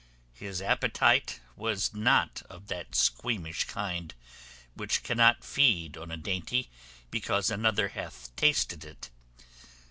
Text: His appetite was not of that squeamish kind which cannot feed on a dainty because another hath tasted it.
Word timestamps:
His 0.33 0.63
appetite 0.63 1.41
was 1.55 1.93
not 1.93 2.41
of 2.49 2.69
that 2.69 2.95
squeamish 2.95 3.65
kind 3.65 4.15
which 4.73 5.03
cannot 5.03 5.43
feed 5.43 5.95
on 5.95 6.09
a 6.09 6.17
dainty 6.17 6.71
because 7.11 7.51
another 7.51 7.89
hath 7.89 8.35
tasted 8.35 8.83
it. 8.83 9.11